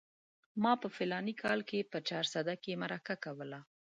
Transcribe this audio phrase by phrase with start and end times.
[0.63, 3.59] ما په فلاني کال کې په چارسده کې مرکه کوله.